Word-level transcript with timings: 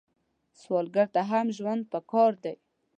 سوالګر 0.61 1.07
ته 1.15 1.21
هم 1.29 1.47
ژوند 1.57 1.81
پکار 1.91 2.31
دی 2.43 2.53